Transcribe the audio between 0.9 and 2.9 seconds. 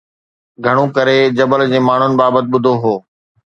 ڪري جبل جي ماڻهن بابت ٻڌو